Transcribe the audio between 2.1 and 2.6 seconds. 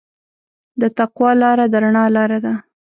لاره ده.